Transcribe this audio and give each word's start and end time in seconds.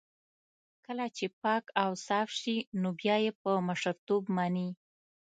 کله 0.85 1.05
چې 1.17 1.25
پاک 1.43 1.63
اوصاف 1.85 2.27
شي 2.39 2.55
نو 2.81 2.89
بيا 2.99 3.15
يې 3.23 3.31
په 3.41 3.51
مشرتوب 3.67 4.23
مني. 4.35 4.69